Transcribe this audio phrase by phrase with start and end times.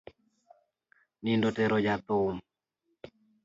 [1.23, 2.35] Nindo otero jathum